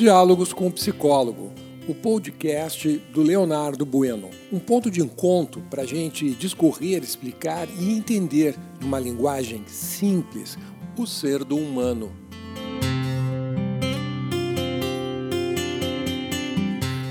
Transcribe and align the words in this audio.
Diálogos 0.00 0.54
com 0.54 0.66
o 0.66 0.72
Psicólogo, 0.72 1.52
o 1.86 1.94
podcast 1.94 2.88
do 3.12 3.20
Leonardo 3.20 3.84
Bueno. 3.84 4.30
Um 4.50 4.58
ponto 4.58 4.90
de 4.90 5.02
encontro 5.02 5.60
para 5.68 5.82
a 5.82 5.84
gente 5.84 6.30
discorrer, 6.30 7.02
explicar 7.02 7.68
e 7.78 7.92
entender, 7.92 8.56
numa 8.80 8.98
linguagem 8.98 9.62
simples, 9.66 10.56
o 10.96 11.06
ser 11.06 11.44
do 11.44 11.54
humano. 11.54 12.10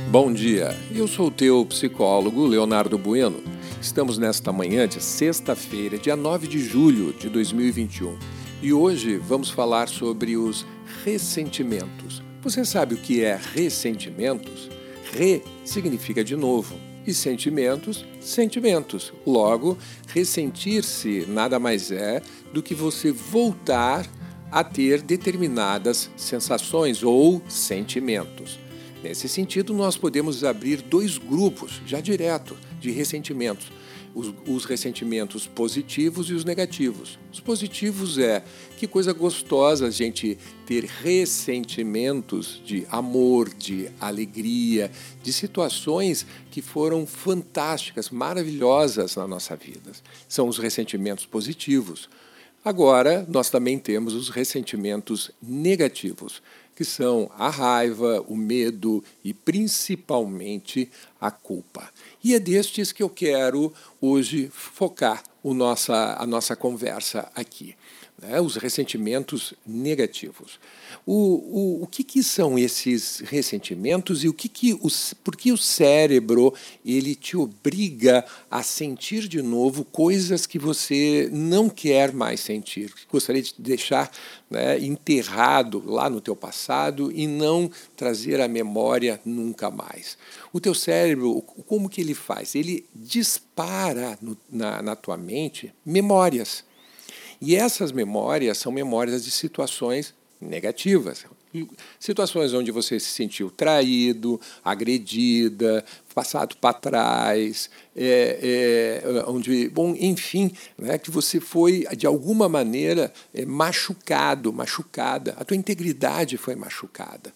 Bom 0.09 0.33
dia, 0.33 0.75
eu 0.91 1.07
sou 1.07 1.27
o 1.27 1.31
teu 1.31 1.63
psicólogo 1.67 2.47
Leonardo 2.47 2.97
Bueno. 2.97 3.37
Estamos 3.79 4.17
nesta 4.17 4.51
manhã 4.51 4.87
de 4.87 4.99
sexta-feira, 4.99 5.95
dia 5.99 6.15
9 6.15 6.47
de 6.47 6.57
julho 6.59 7.13
de 7.13 7.29
2021, 7.29 8.17
e 8.63 8.73
hoje 8.73 9.17
vamos 9.17 9.51
falar 9.51 9.87
sobre 9.87 10.35
os 10.35 10.65
ressentimentos 11.05 12.27
você 12.41 12.63
sabe 12.63 12.95
o 12.95 12.97
que 12.97 13.23
é 13.23 13.39
ressentimentos? 13.53 14.69
Re 15.11 15.41
significa 15.65 16.23
de 16.23 16.35
novo 16.35 16.75
e 17.05 17.13
sentimentos, 17.13 18.05
sentimentos. 18.21 19.11
Logo, 19.25 19.77
ressentir-se 20.07 21.25
nada 21.27 21.59
mais 21.59 21.91
é 21.91 22.21
do 22.53 22.61
que 22.61 22.73
você 22.73 23.11
voltar 23.11 24.05
a 24.51 24.63
ter 24.63 25.01
determinadas 25.01 26.09
sensações 26.15 27.03
ou 27.03 27.41
sentimentos. 27.47 28.59
Nesse 29.03 29.29
sentido, 29.29 29.73
nós 29.73 29.95
podemos 29.95 30.43
abrir 30.43 30.81
dois 30.81 31.17
grupos, 31.17 31.81
já 31.85 32.01
direto, 32.01 32.57
de 32.79 32.91
ressentimentos 32.91 33.67
os, 34.13 34.33
os, 34.47 34.65
ressentimentos 34.65 35.47
positivos 35.47 36.29
e 36.29 36.33
os 36.33 36.43
negativos. 36.43 37.19
Os 37.31 37.39
positivos 37.39 38.17
é 38.17 38.43
que 38.77 38.87
coisa 38.87 39.13
gostosa 39.13 39.87
a 39.87 39.91
gente 39.91 40.37
ter 40.65 40.85
ressentimentos 40.85 42.61
de 42.65 42.85
amor, 42.89 43.53
de 43.53 43.89
alegria, 43.99 44.91
de 45.21 45.31
situações 45.31 46.25
que 46.49 46.61
foram 46.61 47.05
fantásticas, 47.05 48.09
maravilhosas 48.09 49.15
na 49.15 49.27
nossa 49.27 49.55
vida. 49.55 49.91
São 50.27 50.47
os 50.47 50.57
ressentimentos 50.57 51.25
positivos. 51.25 52.09
Agora, 52.63 53.25
nós 53.29 53.49
também 53.49 53.79
temos 53.79 54.13
os 54.13 54.29
ressentimentos 54.29 55.31
negativos, 55.41 56.41
que 56.75 56.83
são 56.83 57.31
a 57.37 57.49
raiva, 57.49 58.23
o 58.27 58.35
medo 58.35 59.03
e 59.23 59.33
principalmente 59.33 60.89
a 61.19 61.31
culpa. 61.31 61.89
E 62.23 62.33
é 62.33 62.39
destes 62.39 62.91
que 62.91 63.03
eu 63.03 63.09
quero 63.09 63.73
hoje 64.01 64.49
focar 64.53 65.23
nossa, 65.43 66.15
a 66.19 66.25
nossa 66.25 66.55
conversa 66.55 67.31
aqui. 67.33 67.75
Né? 68.21 68.41
Os 68.41 68.55
ressentimentos 68.55 69.53
negativos. 69.65 70.59
O, 71.05 71.13
o, 71.13 71.83
o 71.83 71.87
que, 71.87 72.03
que 72.03 72.21
são 72.21 72.57
esses 72.57 73.19
ressentimentos 73.19 74.23
e 74.23 74.29
o 74.29 74.33
que 74.33 74.49
que 74.49 74.77
os, 74.81 75.13
por 75.13 75.35
que 75.35 75.51
o 75.51 75.57
cérebro 75.57 76.53
ele 76.85 77.15
te 77.15 77.37
obriga 77.37 78.25
a 78.49 78.61
sentir 78.61 79.27
de 79.27 79.41
novo 79.41 79.85
coisas 79.85 80.45
que 80.45 80.59
você 80.59 81.29
não 81.31 81.69
quer 81.69 82.11
mais 82.11 82.41
sentir, 82.41 82.93
gostaria 83.09 83.41
de 83.41 83.53
deixar 83.57 84.11
né, 84.49 84.79
enterrado 84.79 85.81
lá 85.85 86.09
no 86.09 86.19
teu 86.19 86.35
passado 86.35 87.11
e 87.11 87.25
não 87.27 87.71
trazer 87.95 88.41
à 88.41 88.47
memória 88.47 89.21
nunca 89.23 89.71
mais. 89.71 90.17
O 90.51 90.59
teu 90.59 90.73
cérebro, 90.73 91.41
como 91.41 91.89
que 91.89 92.01
ele 92.01 92.13
faz? 92.13 92.55
Ele 92.55 92.85
dispara 92.93 94.17
no, 94.21 94.37
na, 94.49 94.81
na 94.81 94.95
tua 94.95 95.15
mente 95.15 95.73
memórias. 95.85 96.67
E 97.41 97.55
essas 97.55 97.91
memórias 97.91 98.57
são 98.57 98.71
memórias 98.71 99.23
de 99.23 99.31
situações 99.31 100.13
negativas. 100.41 101.25
Situações 101.99 102.53
onde 102.53 102.71
você 102.71 102.99
se 102.99 103.09
sentiu 103.09 103.49
traído, 103.49 104.39
agredida, 104.63 105.83
passado 106.13 106.55
para 106.57 106.73
trás, 106.73 107.69
é, 107.95 109.01
é, 109.03 109.23
onde, 109.27 109.67
bom, 109.69 109.95
enfim, 109.99 110.51
né, 110.77 110.97
que 110.97 111.09
você 111.09 111.39
foi 111.39 111.85
de 111.97 112.05
alguma 112.05 112.47
maneira 112.47 113.11
é, 113.33 113.45
machucado, 113.45 114.53
machucada, 114.53 115.35
a 115.39 115.43
tua 115.43 115.57
integridade 115.57 116.37
foi 116.37 116.55
machucada. 116.55 117.33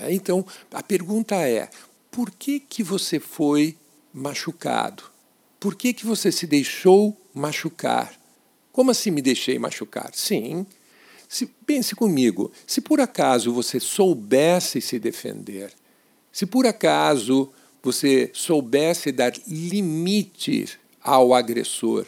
É, 0.00 0.12
então, 0.12 0.44
a 0.72 0.82
pergunta 0.82 1.36
é: 1.36 1.70
por 2.10 2.30
que 2.30 2.58
que 2.58 2.82
você 2.82 3.20
foi 3.20 3.76
machucado? 4.12 5.04
Por 5.60 5.76
que 5.76 5.92
que 5.92 6.04
você 6.04 6.32
se 6.32 6.46
deixou 6.46 7.16
machucar? 7.32 8.21
Como 8.72 8.90
assim 8.90 9.10
me 9.10 9.20
deixei 9.20 9.58
machucar? 9.58 10.10
Sim. 10.14 10.66
Se, 11.28 11.46
pense 11.46 11.94
comigo, 11.94 12.50
se 12.66 12.80
por 12.80 13.00
acaso 13.00 13.52
você 13.52 13.78
soubesse 13.78 14.80
se 14.80 14.98
defender, 14.98 15.72
se 16.30 16.46
por 16.46 16.66
acaso 16.66 17.50
você 17.82 18.30
soubesse 18.32 19.12
dar 19.12 19.32
limite 19.46 20.68
ao 21.02 21.34
agressor, 21.34 22.06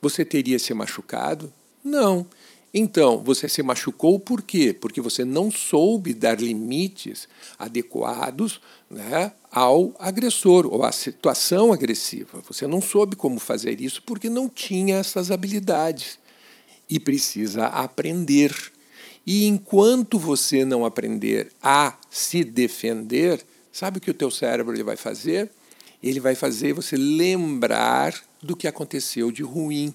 você 0.00 0.24
teria 0.24 0.58
se 0.58 0.74
machucado? 0.74 1.52
Não. 1.82 2.26
Então, 2.76 3.22
você 3.22 3.48
se 3.48 3.62
machucou 3.62 4.18
por 4.18 4.42
quê? 4.42 4.72
Porque 4.72 5.00
você 5.00 5.24
não 5.24 5.48
soube 5.48 6.12
dar 6.12 6.40
limites 6.40 7.28
adequados 7.56 8.60
né, 8.90 9.30
ao 9.48 9.94
agressor 9.96 10.66
ou 10.66 10.82
à 10.82 10.90
situação 10.90 11.72
agressiva. 11.72 12.42
Você 12.48 12.66
não 12.66 12.80
soube 12.80 13.14
como 13.14 13.38
fazer 13.38 13.80
isso 13.80 14.02
porque 14.02 14.28
não 14.28 14.48
tinha 14.48 14.96
essas 14.96 15.30
habilidades 15.30 16.18
e 16.90 16.98
precisa 16.98 17.66
aprender. 17.66 18.52
E 19.24 19.46
enquanto 19.46 20.18
você 20.18 20.64
não 20.64 20.84
aprender 20.84 21.52
a 21.62 21.96
se 22.10 22.42
defender, 22.42 23.40
sabe 23.70 23.98
o 23.98 24.00
que 24.00 24.10
o 24.10 24.14
teu 24.14 24.32
cérebro 24.32 24.74
ele 24.74 24.82
vai 24.82 24.96
fazer? 24.96 25.48
Ele 26.02 26.18
vai 26.18 26.34
fazer 26.34 26.72
você 26.72 26.96
lembrar 26.96 28.20
do 28.42 28.56
que 28.56 28.66
aconteceu 28.66 29.30
de 29.30 29.44
ruim 29.44 29.94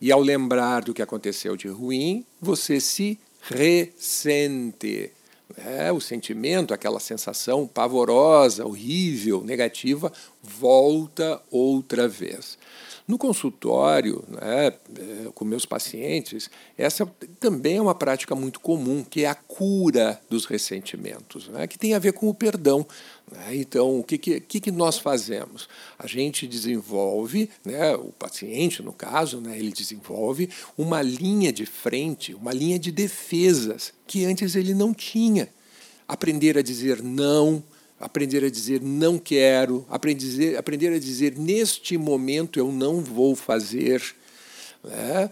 e 0.00 0.12
ao 0.12 0.20
lembrar 0.20 0.82
do 0.82 0.94
que 0.94 1.02
aconteceu 1.02 1.56
de 1.56 1.68
ruim, 1.68 2.24
você 2.40 2.80
se 2.80 3.18
ressente. 3.42 5.10
É, 5.56 5.90
o 5.90 6.00
sentimento, 6.00 6.72
aquela 6.72 7.00
sensação 7.00 7.66
pavorosa, 7.66 8.64
horrível, 8.64 9.42
negativa, 9.42 10.12
volta 10.42 11.42
outra 11.50 12.06
vez. 12.06 12.58
No 13.08 13.16
consultório, 13.16 14.22
né, 14.28 14.66
é, 14.66 15.30
com 15.34 15.42
meus 15.42 15.64
pacientes, 15.64 16.50
essa 16.76 17.06
também 17.40 17.78
é 17.78 17.80
uma 17.80 17.94
prática 17.94 18.34
muito 18.34 18.60
comum, 18.60 19.02
que 19.02 19.24
é 19.24 19.28
a 19.28 19.34
cura 19.34 20.20
dos 20.28 20.44
ressentimentos, 20.44 21.48
né, 21.48 21.66
que 21.66 21.78
tem 21.78 21.94
a 21.94 21.98
ver 21.98 22.12
com 22.12 22.28
o 22.28 22.34
perdão. 22.34 22.86
Né? 23.32 23.56
Então, 23.56 23.98
o 23.98 24.04
que, 24.04 24.18
que, 24.18 24.60
que, 24.60 24.70
nós 24.70 24.98
fazemos? 24.98 25.70
A 25.98 26.06
gente 26.06 26.46
desenvolve, 26.46 27.48
né, 27.64 27.96
o 27.96 28.12
paciente, 28.12 28.82
no 28.82 28.92
caso, 28.92 29.40
né, 29.40 29.58
ele 29.58 29.72
desenvolve 29.72 30.50
uma 30.76 31.00
linha 31.00 31.50
de 31.50 31.64
frente, 31.64 32.34
uma 32.34 32.52
linha 32.52 32.78
de 32.78 32.92
defesas 32.92 33.94
que 34.06 34.26
antes 34.26 34.54
ele 34.54 34.74
não 34.74 34.92
tinha. 34.92 35.48
Aprender 36.06 36.58
a 36.58 36.62
dizer 36.62 37.02
não, 37.02 37.64
aprender 38.00 38.44
a 38.44 38.50
dizer 38.50 38.80
não 38.80 39.18
quero, 39.18 39.86
aprender, 39.90 40.56
aprender 40.56 40.92
a 40.92 40.98
dizer 40.98 41.36
neste 41.36 41.98
momento 41.98 42.58
eu 42.58 42.70
não 42.70 43.00
vou 43.00 43.34
fazer, 43.34 44.02
né? 44.84 45.30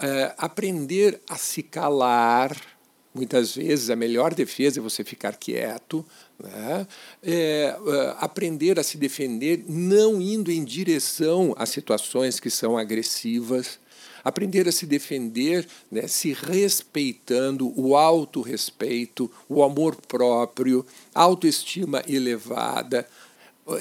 É, 0.00 0.34
aprender 0.38 1.20
a 1.28 1.36
se 1.36 1.62
calar. 1.62 2.56
Muitas 3.14 3.56
vezes 3.56 3.90
a 3.90 3.96
melhor 3.96 4.32
defesa 4.32 4.78
é 4.78 4.82
você 4.82 5.02
ficar 5.02 5.36
quieto, 5.36 6.04
né? 6.38 6.86
É, 7.22 7.32
é, 7.32 7.76
aprender 8.18 8.78
a 8.78 8.82
se 8.82 8.96
defender 8.96 9.64
não 9.68 10.20
indo 10.20 10.50
em 10.50 10.64
direção 10.64 11.54
a 11.58 11.66
situações 11.66 12.38
que 12.38 12.50
são 12.50 12.78
agressivas 12.78 13.78
aprender 14.28 14.68
a 14.68 14.72
se 14.72 14.86
defender, 14.86 15.66
né, 15.90 16.06
se 16.06 16.32
respeitando, 16.32 17.72
o 17.76 17.96
autorrespeito, 17.96 19.30
o 19.48 19.62
amor 19.62 19.96
próprio, 19.96 20.84
autoestima 21.14 22.02
elevada. 22.06 23.08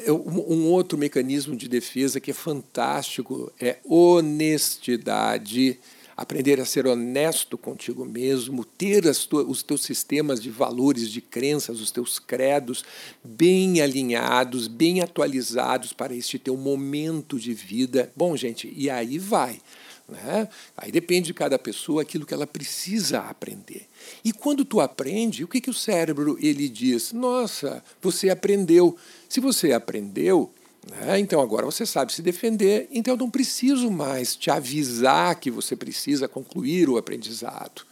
Um 0.07 0.65
outro 0.65 0.97
mecanismo 0.97 1.55
de 1.55 1.69
defesa 1.69 2.19
que 2.19 2.31
é 2.31 2.33
fantástico 2.33 3.51
é 3.59 3.77
honestidade 3.85 5.79
aprender 6.17 6.59
a 6.59 6.65
ser 6.65 6.87
honesto 6.87 7.59
contigo 7.59 8.03
mesmo, 8.03 8.65
ter 8.65 9.05
os 9.05 9.61
teus 9.61 9.83
sistemas 9.83 10.41
de 10.41 10.49
valores, 10.49 11.11
de 11.11 11.21
crenças, 11.21 11.79
os 11.79 11.91
teus 11.91 12.17
credos 12.17 12.83
bem 13.23 13.81
alinhados, 13.81 14.67
bem 14.67 15.01
atualizados 15.01 15.93
para 15.93 16.15
este 16.15 16.39
teu 16.39 16.57
momento 16.57 17.39
de 17.39 17.53
vida. 17.53 18.11
Bom, 18.15 18.35
gente, 18.35 18.73
e 18.75 18.89
aí 18.89 19.19
vai. 19.19 19.61
Né? 20.07 20.47
Aí 20.77 20.91
depende 20.91 21.27
de 21.27 21.33
cada 21.33 21.59
pessoa 21.59 22.01
aquilo 22.01 22.25
que 22.25 22.33
ela 22.33 22.47
precisa 22.47 23.19
aprender. 23.21 23.87
E 24.23 24.31
quando 24.31 24.63
tu 24.63 24.79
aprende, 24.79 25.43
o 25.43 25.47
que, 25.47 25.59
que 25.59 25.69
o 25.69 25.73
cérebro 25.73 26.37
ele 26.41 26.69
diz? 26.69 27.11
Nossa, 27.11 27.83
você 28.01 28.29
aprendeu. 28.29 28.95
Se 29.27 29.41
você 29.41 29.73
aprendeu, 29.73 30.49
né, 30.89 31.19
então 31.19 31.41
agora 31.41 31.65
você 31.65 31.85
sabe 31.85 32.13
se 32.13 32.21
defender, 32.21 32.87
então 32.89 33.15
eu 33.15 33.17
não 33.17 33.29
preciso 33.29 33.91
mais 33.91 34.35
te 34.35 34.49
avisar 34.49 35.37
que 35.37 35.51
você 35.51 35.75
precisa 35.75 36.27
concluir 36.27 36.89
o 36.89 36.97
aprendizado. 36.97 37.85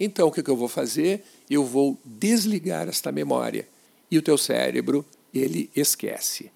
Então, 0.00 0.28
o 0.28 0.32
que 0.32 0.48
eu 0.48 0.56
vou 0.56 0.68
fazer? 0.68 1.24
Eu 1.50 1.64
vou 1.64 1.98
desligar 2.04 2.88
esta 2.88 3.10
memória. 3.10 3.68
E 4.10 4.16
o 4.16 4.22
teu 4.22 4.38
cérebro, 4.38 5.04
ele 5.34 5.68
esquece. 5.74 6.50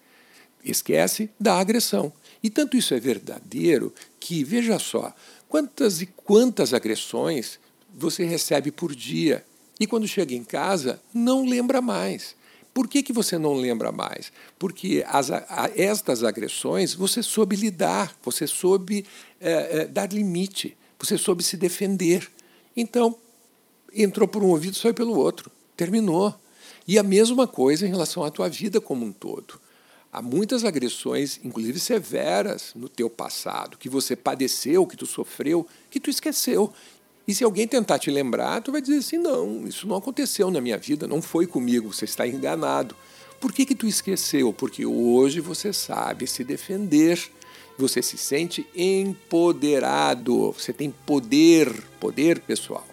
Esquece 0.63 1.29
da 1.39 1.59
agressão. 1.59 2.11
E 2.43 2.49
tanto 2.49 2.75
isso 2.75 2.93
é 2.93 2.99
verdadeiro 2.99 3.93
que, 4.19 4.43
veja 4.43 4.77
só, 4.77 5.15
quantas 5.47 6.01
e 6.01 6.05
quantas 6.05 6.73
agressões 6.73 7.57
você 7.93 8.25
recebe 8.25 8.69
por 8.69 8.93
dia. 8.93 9.45
E 9.79 9.87
quando 9.87 10.07
chega 10.07 10.35
em 10.35 10.43
casa, 10.43 11.01
não 11.13 11.45
lembra 11.45 11.81
mais. 11.81 12.35
Por 12.73 12.87
que, 12.87 13.03
que 13.03 13.13
você 13.13 13.37
não 13.37 13.53
lembra 13.53 13.91
mais? 13.91 14.31
Porque 14.57 15.05
as, 15.07 15.29
a, 15.31 15.71
estas 15.75 16.23
agressões 16.23 16.93
você 16.93 17.21
soube 17.21 17.55
lidar, 17.55 18.17
você 18.23 18.47
soube 18.47 19.05
é, 19.39 19.81
é, 19.81 19.85
dar 19.85 20.11
limite, 20.11 20.75
você 20.99 21.17
soube 21.17 21.43
se 21.43 21.55
defender. 21.55 22.29
Então, 22.75 23.15
entrou 23.93 24.27
por 24.27 24.43
um 24.43 24.47
ouvido, 24.47 24.75
saiu 24.75 24.93
pelo 24.93 25.15
outro. 25.15 25.51
Terminou. 25.77 26.33
E 26.87 26.97
a 26.97 27.03
mesma 27.03 27.47
coisa 27.47 27.85
em 27.85 27.89
relação 27.89 28.23
à 28.23 28.31
tua 28.31 28.49
vida 28.49 28.81
como 28.81 29.05
um 29.05 29.11
todo. 29.11 29.61
Há 30.13 30.21
muitas 30.21 30.63
agressões, 30.63 31.39
inclusive 31.43 31.79
severas, 31.79 32.71
no 32.75 32.87
teu 32.87 33.09
passado, 33.09 33.79
que 33.79 33.89
você 33.89 34.15
padeceu, 34.15 34.85
que 34.85 34.95
tu 34.95 35.07
sofreu, 35.07 35.65
que 35.89 35.99
tu 35.99 36.07
esqueceu. 36.07 36.71
E 37.27 37.33
se 37.33 37.43
alguém 37.43 37.67
tentar 37.67 37.97
te 37.97 38.11
lembrar, 38.11 38.61
tu 38.61 38.71
vai 38.71 38.79
dizer 38.79 38.97
assim: 38.97 39.17
não, 39.17 39.67
isso 39.67 39.87
não 39.87 39.95
aconteceu 39.95 40.51
na 40.51 40.61
minha 40.61 40.77
vida, 40.77 41.07
não 41.07 41.19
foi 41.19 41.47
comigo, 41.47 41.91
você 41.91 42.05
está 42.05 42.27
enganado. 42.27 42.95
Por 43.39 43.51
que, 43.51 43.65
que 43.65 43.73
tu 43.73 43.87
esqueceu? 43.87 44.53
Porque 44.53 44.85
hoje 44.85 45.39
você 45.39 45.73
sabe 45.73 46.27
se 46.27 46.43
defender, 46.43 47.19
você 47.75 47.99
se 47.99 48.15
sente 48.15 48.67
empoderado, 48.75 50.51
você 50.51 50.71
tem 50.71 50.91
poder, 51.07 51.73
poder 51.99 52.39
pessoal. 52.41 52.85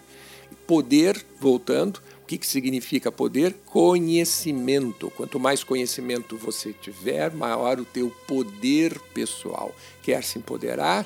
Poder, 0.71 1.21
voltando, 1.37 2.01
o 2.23 2.25
que, 2.25 2.37
que 2.37 2.47
significa 2.47 3.11
poder? 3.11 3.53
Conhecimento. 3.65 5.11
Quanto 5.17 5.37
mais 5.37 5.65
conhecimento 5.65 6.37
você 6.37 6.71
tiver, 6.71 7.29
maior 7.33 7.77
o 7.77 7.83
teu 7.83 8.09
poder 8.25 8.97
pessoal. 9.13 9.75
Quer 10.01 10.23
se 10.23 10.39
empoderar? 10.39 11.05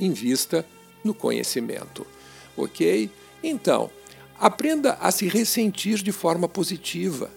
Invista 0.00 0.66
no 1.04 1.14
conhecimento. 1.14 2.04
Ok? 2.56 3.08
Então, 3.40 3.88
aprenda 4.36 4.94
a 4.94 5.12
se 5.12 5.28
ressentir 5.28 6.02
de 6.02 6.10
forma 6.10 6.48
positiva, 6.48 7.30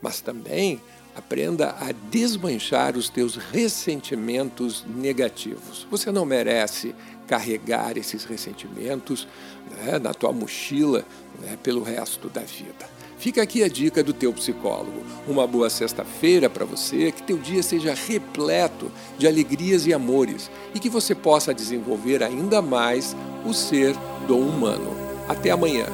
mas 0.00 0.20
também 0.20 0.80
aprenda 1.14 1.76
a 1.80 1.92
desmanchar 2.10 2.96
os 2.96 3.08
teus 3.08 3.36
ressentimentos 3.36 4.84
negativos. 4.86 5.86
Você 5.90 6.10
não 6.10 6.24
merece 6.24 6.94
carregar 7.26 7.96
esses 7.96 8.24
ressentimentos 8.24 9.28
né, 9.70 9.98
na 9.98 10.12
tua 10.12 10.32
mochila 10.32 11.04
né, 11.40 11.58
pelo 11.62 11.82
resto 11.82 12.28
da 12.28 12.40
vida. 12.40 12.90
Fica 13.18 13.40
aqui 13.40 13.62
a 13.62 13.68
dica 13.68 14.02
do 14.02 14.12
teu 14.12 14.32
psicólogo. 14.32 15.00
Uma 15.28 15.46
boa 15.46 15.70
sexta-feira 15.70 16.50
para 16.50 16.64
você, 16.64 17.12
que 17.12 17.22
teu 17.22 17.38
dia 17.38 17.62
seja 17.62 17.94
repleto 17.94 18.90
de 19.16 19.28
alegrias 19.28 19.86
e 19.86 19.94
amores 19.94 20.50
e 20.74 20.80
que 20.80 20.88
você 20.88 21.14
possa 21.14 21.54
desenvolver 21.54 22.22
ainda 22.22 22.60
mais 22.60 23.14
o 23.46 23.54
ser 23.54 23.94
do 24.26 24.36
humano. 24.36 24.96
Até 25.28 25.50
amanhã. 25.50 25.86